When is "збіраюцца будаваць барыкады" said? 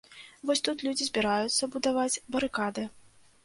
1.11-2.91